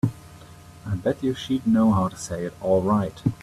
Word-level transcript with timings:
I 0.83 0.95
bet 0.95 1.21
you 1.23 1.35
she'd 1.35 1.67
know 1.67 1.91
how 1.91 2.07
to 2.07 2.17
say 2.17 2.43
it 2.45 2.53
all 2.59 2.81
right. 2.81 3.21